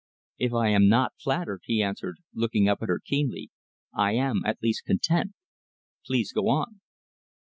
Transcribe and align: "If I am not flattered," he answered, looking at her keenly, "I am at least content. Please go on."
"If 0.39 0.51
I 0.51 0.69
am 0.69 0.89
not 0.89 1.13
flattered," 1.21 1.61
he 1.65 1.83
answered, 1.83 2.17
looking 2.33 2.67
at 2.67 2.79
her 2.81 2.99
keenly, 3.05 3.51
"I 3.93 4.13
am 4.13 4.41
at 4.47 4.57
least 4.63 4.83
content. 4.83 5.33
Please 6.07 6.33
go 6.33 6.49
on." 6.49 6.81